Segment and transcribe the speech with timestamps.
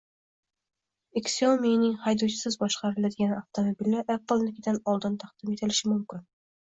[1.33, 6.27] Xiaomi’ning haydovchisiz boshqariladigan avtomobili Apple’nikidan oldin taqdim etilishi mumkin